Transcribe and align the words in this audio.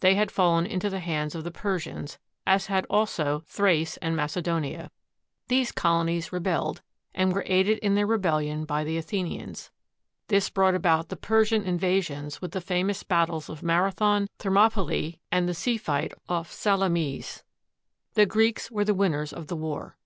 They 0.00 0.16
had 0.16 0.30
fallen 0.30 0.66
into 0.66 0.90
the 0.90 1.00
hands 1.00 1.34
of 1.34 1.44
the 1.44 1.50
Persians, 1.50 2.18
as 2.46 2.66
had 2.66 2.84
also 2.90 3.42
Thrace 3.46 3.96
and 4.02 4.14
Macedonia. 4.14 4.90
These 5.48 5.72
colonies 5.72 6.30
rebelled, 6.30 6.82
and 7.14 7.32
were 7.32 7.42
aided 7.46 7.78
in 7.78 7.94
their 7.94 8.06
rebellion 8.06 8.66
by 8.66 8.84
the 8.84 8.98
Athenians. 8.98 9.70
This 10.28 10.50
brought 10.50 10.74
about 10.74 11.08
the 11.08 11.16
Persian 11.16 11.62
invasions 11.62 12.42
with 12.42 12.50
the 12.52 12.60
famous 12.60 13.02
battles 13.02 13.48
of 13.48 13.62
Marathon, 13.62 14.28
Thermopylae, 14.38 15.18
and 15.30 15.48
the 15.48 15.54
sea 15.54 15.78
fight 15.78 16.12
off 16.28 16.52
Salamis. 16.52 17.42
The 18.12 18.26
Greeks 18.26 18.70
were 18.70 18.84
the 18.84 18.92
winners 18.92 19.32
of 19.32 19.46
the 19.46 19.56
war. 19.56 19.96